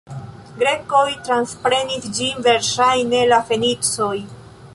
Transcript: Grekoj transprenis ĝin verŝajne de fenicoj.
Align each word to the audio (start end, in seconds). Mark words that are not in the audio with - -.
Grekoj 0.61 1.03
transprenis 1.27 2.09
ĝin 2.21 2.43
verŝajne 2.49 3.21
de 3.35 3.41
fenicoj. 3.53 4.13